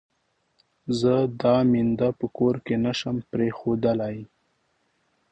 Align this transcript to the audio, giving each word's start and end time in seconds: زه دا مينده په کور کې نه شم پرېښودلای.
زه 0.99 1.13
دا 1.41 1.55
مينده 1.71 2.09
په 2.19 2.25
کور 2.37 2.55
کې 2.65 2.75
نه 2.85 2.93
شم 2.99 3.15
پرېښودلای. 3.31 4.17